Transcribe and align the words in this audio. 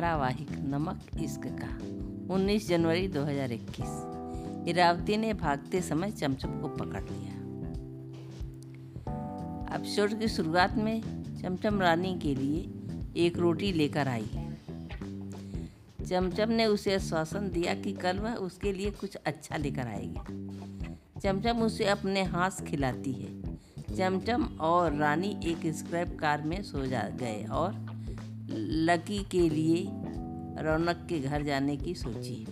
धारावाहिक 0.00 0.50
नमक 0.50 1.00
इश्क 1.22 1.40
का 1.44 1.78
19 2.34 2.68
जनवरी 2.68 3.08
2021 3.08 4.68
इरावती 4.68 5.16
ने 5.16 5.34
भागते 5.34 5.80
समय 5.80 6.10
चमचम 6.10 6.48
को 6.48 6.68
पकड़ 6.68 7.02
लिया। 7.02 7.32
एपिसोड 9.76 10.20
की 10.20 10.28
शुरुआत 10.28 10.74
में 10.74 11.02
चमचम 11.42 11.80
रानी 11.80 12.18
के 12.18 12.34
लिए 12.34 12.70
एक 13.16 13.38
रोटी 13.38 13.72
लेकर 13.72 14.08
आई 14.08 14.30
चमचम 16.08 16.50
ने 16.50 16.66
उसे 16.66 16.94
आश्वासन 16.94 17.48
दिया 17.48 17.74
कि 17.74 17.92
कल 17.92 18.18
वह 18.18 18.34
उसके 18.34 18.72
लिए 18.72 18.90
कुछ 18.90 19.16
अच्छा 19.16 19.56
लेकर 19.56 19.86
आएगी। 19.86 20.48
चमचम 21.20 21.58
उसे 21.58 21.84
अपने 21.84 22.22
हाथ 22.22 22.50
खिलाती 22.50 23.12
है। 23.12 23.56
चमचम 23.96 24.44
और 24.60 24.94
रानी 24.94 25.40
एक 25.44 25.74
स्क्रैप 25.74 26.18
कार 26.20 26.42
में 26.42 26.62
सो 26.62 26.86
जा 26.86 27.02
गए 27.02 27.46
और 27.52 27.90
लकी 28.52 29.22
के 29.22 29.48
लिए 29.48 29.99
रौनक 30.58 31.06
के 31.08 31.20
घर 31.20 31.42
जाने 31.42 31.76
की 31.76 31.94
सोची। 31.94 32.46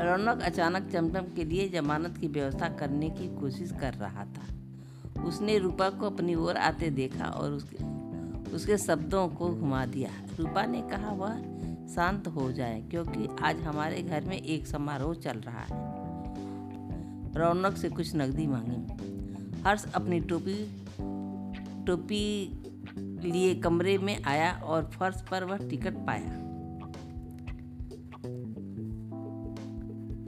रौनक 0.00 0.40
अचानक 0.42 0.90
चमचम 0.92 1.24
के 1.36 1.44
लिए 1.44 1.68
जमानत 1.68 2.18
की 2.18 2.28
व्यवस्था 2.28 2.68
करने 2.68 3.10
की 3.10 3.40
कोशिश 3.40 3.72
कर 3.80 3.94
रहा 3.94 4.24
था। 4.24 4.54
उसने 5.22 5.58
रूपा 5.58 5.90
को 5.90 6.06
अपनी 6.06 6.34
ओर 6.34 6.56
आते 6.56 6.90
देखा 6.90 7.24
और 7.24 7.50
उसके 7.50 7.94
उसके 8.54 8.78
शब्दों 8.78 9.28
को 9.28 9.48
घुमा 9.48 9.86
दिया। 9.86 10.10
रूपा 10.38 10.66
ने 10.66 10.80
कहा, 10.80 11.10
वह 11.10 11.34
शांत 11.88 12.28
हो 12.28 12.52
जाए, 12.52 12.80
क्योंकि 12.90 13.28
आज 13.42 13.60
हमारे 13.60 14.02
घर 14.02 14.24
में 14.24 14.42
एक 14.42 14.66
समारोह 14.66 15.14
चल 15.14 15.38
रहा 15.38 15.60
है। 15.60 15.94
रौनक 17.34 17.76
से 17.76 17.88
कुछ 17.88 18.16
नकदी 18.16 18.46
मांगी। 18.46 19.04
हर्ष 19.62 19.92
अपनी 19.92 20.20
टोपी 20.20 20.84
टोपी 21.86 22.48
लिए 23.24 23.54
कमरे 23.54 23.98
में 23.98 24.24
आया 24.24 24.52
और 24.52 24.84
फर्श 24.84 25.24
पर 25.30 25.44
वह 25.44 25.56
टिकट 25.56 25.94
पाया। 25.94 26.44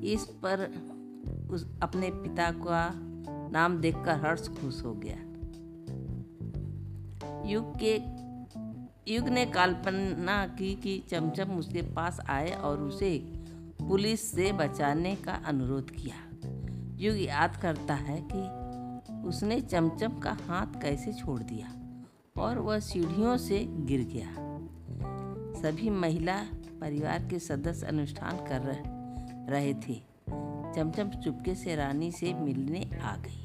इस 0.05 0.25
पर 0.25 0.70
उस 1.50 1.78
अपने 1.83 2.11
पिता 2.11 2.50
का 2.50 2.91
नाम 3.52 3.78
देखकर 3.78 4.27
हर्ष 4.27 4.48
खुश 4.48 4.84
हो 4.84 4.94
गया। 4.94 5.17
युग 7.48 7.78
के, 7.83 7.97
युग 9.14 9.28
ने 9.28 9.47
कल्पना 9.47 10.47
की 10.47 10.74
कि 10.74 10.98
चमचम 11.08 11.50
उसके 11.50 11.83
पास 11.83 12.20
आए 12.27 12.50
और 12.50 12.80
उसे 12.80 13.33
पुलिस 13.89 14.33
से 14.33 14.52
बचाने 14.52 15.17
का 15.17 15.33
अनुरोध 15.33 15.91
किया। 15.91 16.17
युग 16.97 17.17
याद 17.17 17.56
करता 17.56 17.94
है 17.94 18.28
कि 18.33 18.67
उसने 19.28 19.61
चमचम 19.61 20.19
का 20.19 20.36
हाथ 20.48 20.83
कैसे 20.83 21.12
छोड़ 21.12 21.41
दिया। 21.41 21.86
और 22.39 22.59
वह 22.59 22.79
सीढ़ियों 22.79 23.37
से 23.37 23.65
गिर 23.69 24.01
गया। 24.05 24.34
सभी 25.61 25.91
महिला 25.91 26.37
परिवार 26.81 27.27
के 27.31 27.39
सदस्य 27.39 27.87
अनुष्ठान 27.87 28.37
कर 28.37 28.61
रहे 29.53 29.75
थे। 29.75 29.95
चमचम 30.77 31.11
चुपके 31.25 31.55
से 31.55 31.75
रानी 31.77 32.11
से 32.12 32.34
मिलने 32.34 32.91
आ 33.03 33.17
गई। 33.17 33.45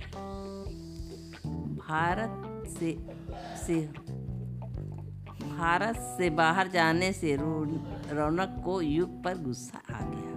भारत 1.75 2.67
से 2.69 2.91
से, 3.65 3.75
भारत 5.47 5.95
से 6.17 6.29
बाहर 6.29 6.67
जाने 6.67 7.13
से 7.13 7.35
रौनक 7.35 8.61
को 8.65 8.81
युग 8.81 9.23
पर 9.23 9.37
गुस्सा 9.37 9.81
आ 9.95 9.99
गया। 10.01 10.31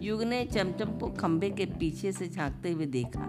युग 0.00 0.22
ने 0.22 0.44
चमचम 0.44 0.98
को 0.98 1.10
खंबे 1.10 1.50
के 1.50 1.66
पीछे 1.66 2.12
से 2.12 2.28
झांकते 2.28 2.70
हुए 2.72 2.86
देखा 2.86 3.24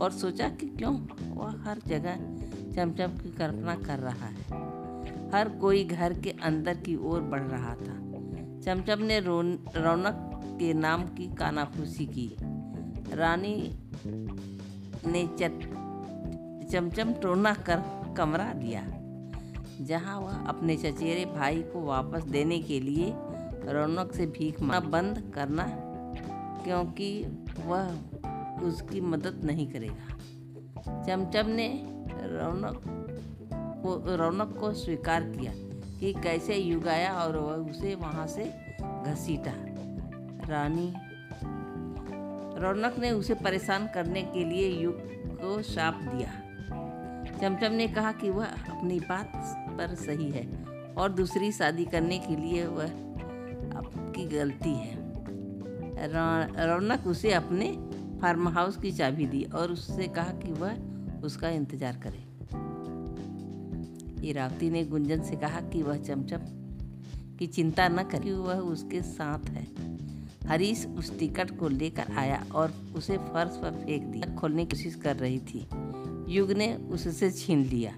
और 0.00 0.10
सोचा 0.12 0.48
कि 0.48 0.66
क्यों 0.68 0.94
वह 1.34 1.62
हर 1.62 1.80
जगह 1.86 2.35
चमचम 2.76 3.12
की 3.18 3.30
कल्पना 3.30 3.74
कर 3.76 3.98
रहा 3.98 4.26
है। 4.26 5.30
हर 5.32 5.48
कोई 5.60 5.84
घर 5.84 6.12
के 6.20 6.30
अंदर 6.44 6.76
की 6.76 6.96
ओर 6.96 7.20
बढ़ 7.22 7.42
रहा 7.42 7.74
था। 7.74 7.94
चमचम 8.60 9.02
ने 9.02 9.18
रौनक 9.20 10.18
के 10.60 10.72
नाम 10.74 11.02
की 11.08 11.26
कानाफूसी 11.34 12.06
की। 12.06 12.28
रानी 13.12 13.56
ने 15.06 15.26
चमचम 16.70 17.12
टोना 17.12 17.54
कर 17.68 17.82
कमरा 18.18 18.52
लिया 18.52 18.82
जहाँ 19.80 20.20
वह 20.20 20.46
अपने 20.48 20.76
चचेरे 20.76 21.24
भाई 21.24 21.62
को 21.62 21.80
वापस 21.80 22.24
देने 22.26 22.58
के 22.58 22.80
लिए 22.80 23.12
रौनक 23.72 24.12
से 24.12 24.26
भीख 24.28 24.60
मांगना 24.60 24.88
बंद 24.90 25.32
करना, 25.34 25.66
क्योंकि 26.64 27.10
वह 27.66 28.64
उसकी 28.64 29.00
मदद 29.00 29.40
नहीं 29.44 29.66
करेगा। 29.66 30.06
चमचम 31.06 31.50
ने 31.50 31.68
रौनक 32.26 32.82
को 33.82 34.16
रौनक 34.16 34.56
को 34.60 34.72
स्वीकार 34.72 35.22
किया 35.22 35.52
कि 35.98 36.12
कैसे 36.12 36.56
युग 36.56 36.88
आया 36.88 37.12
और 37.14 37.36
वह 37.36 37.70
उसे 37.70 37.94
वहाँ 37.94 38.26
से 38.26 38.44
घसीटा। 39.06 39.52
रानी, 40.48 40.92
रौनक 42.60 42.98
ने 42.98 43.10
उसे 43.10 43.34
परेशान 43.34 43.86
करने 43.86 44.22
के 44.22 44.44
लिए 44.44 44.68
युग 44.82 44.94
को 45.40 45.62
शाप 45.62 46.00
दिया। 46.02 46.30
चमचम 47.40 47.72
ने 47.72 47.88
कहा 47.88 48.12
कि 48.12 48.30
वह 48.30 48.46
अपनी 48.46 49.00
बात 49.00 49.32
पर 49.78 49.94
सही 49.94 50.30
है 50.30 50.46
और 50.98 51.12
दूसरी 51.12 51.52
शादी 51.52 51.84
करने 51.84 52.18
के 52.18 52.36
लिए 52.36 52.66
वह 52.66 52.86
आपकी 53.78 54.26
गलती 54.28 54.74
है। 54.74 54.94
रौनक 56.68 57.06
उसे 57.06 57.32
अपने 57.32 57.72
फार्म 58.20 58.48
हाउस 58.48 58.76
की 58.76 58.92
चाबी 58.92 59.26
दी 59.26 59.44
और 59.44 59.72
उससे 59.72 60.06
कहा 60.08 60.32
कि 60.44 60.52
वह 60.52 60.74
उसका 61.26 61.48
इंतज़ार 61.50 62.00
करे। 62.06 62.24
इरावती 64.28 64.70
ने 64.70 64.84
गुंजन 64.84 65.22
से 65.22 65.36
कहा 65.36 65.60
कि 65.60 65.82
वह 65.82 65.96
चमचम 65.96 66.38
की 67.38 67.46
चिंता 67.46 67.88
न 67.88 68.02
करे। 68.02 68.32
वह 68.32 68.58
उसके 68.66 69.00
साथ 69.02 69.48
है। 69.48 69.66
हरीश 70.48 70.86
उस 70.86 71.18
टिकट 71.18 71.50
को 71.58 71.68
लेकर 71.68 72.12
आया 72.12 72.44
और 72.54 72.72
उसे 72.96 73.16
फर्श 73.18 73.56
पर 73.56 73.70
फेंक 73.70 74.02
दिया। 74.02 74.34
खोलने 74.34 74.64
की 74.64 74.76
कोशिश 74.76 74.94
कर 74.94 75.16
रही 75.16 75.38
थी। 75.38 75.66
युग 76.28 76.52
ने 76.52 76.74
उससे 76.74 77.30
छीन 77.30 77.64
लिया 77.64 77.92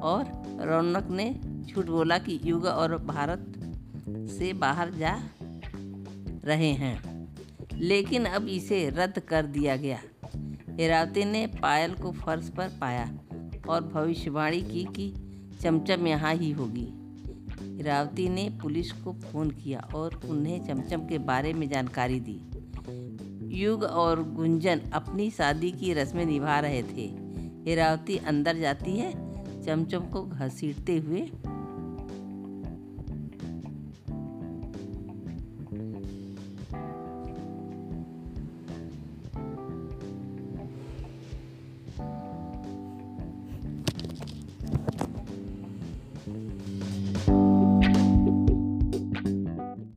और 0.00 0.24
रौनक 0.60 1.08
ने 1.10 1.40
झूठ 1.62 1.86
बोला 1.86 2.18
कि 2.18 2.40
युग 2.44 2.64
और 2.64 2.96
भारत 3.04 3.52
से 4.08 4.52
बाहर 4.52 4.94
जा 4.94 5.14
रहे 6.44 6.72
हैं। 6.72 6.96
लेकिन 7.74 8.24
अब 8.24 8.48
इसे 8.48 8.88
रद्द 8.90 9.18
कर 9.18 9.46
दिया 9.46 9.76
गया। 9.76 9.98
इरावती 10.80 11.24
ने 11.24 11.46
पायल 11.46 11.94
को 11.94 12.12
फर्श 12.12 12.48
पर 12.48 12.68
पाया 12.80 13.10
और 13.68 13.80
भविष्यवाणी 13.84 14.60
की 14.60 14.84
कि 14.84 15.14
चमचम 15.60 16.06
यहाँ 16.06 16.34
ही 16.34 16.50
होगी। 16.50 16.88
इरावती 17.80 18.28
ने 18.28 18.48
पुलिस 18.62 18.92
को 18.92 19.12
फ़ोन 19.12 19.50
किया 19.50 19.88
और 19.94 20.20
उन्हें 20.28 20.66
चमचम 20.66 21.00
के 21.00 21.18
बारे 21.18 21.52
में 21.52 21.68
जानकारी 21.68 22.20
दी। 22.20 22.40
युग 23.62 23.82
और 23.82 24.22
गुंजन 24.32 24.78
अपनी 24.78 25.30
शादी 25.30 25.70
की 25.70 25.92
रस्में 25.92 26.24
निभा 26.26 26.60
रहे 26.60 26.82
थे। 26.82 27.06
इरावती 27.72 28.16
अंदर 28.16 28.56
जाती 28.56 28.96
है, 28.96 29.12
चमचम 29.62 30.00
को 30.00 30.22
घसीटते 30.22 30.96
हुए 30.96 31.20